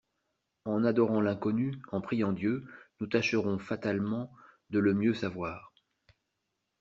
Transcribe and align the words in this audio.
En 0.65 0.83
adorant 0.83 1.21
l'Inconnu, 1.21 1.75
en 1.91 2.01
priant 2.01 2.31
Dieu, 2.33 2.65
nous 2.99 3.05
tâcherons 3.05 3.59
fatalement 3.59 4.33
de 4.71 4.79
le 4.79 4.95
mieux 4.95 5.13
savoir. 5.13 5.75